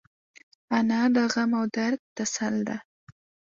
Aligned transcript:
انا 0.77 1.01
د 1.15 1.17
غم 1.33 1.51
او 1.59 1.65
درد 1.75 1.99
تسل 2.15 2.55
ده 2.67 2.77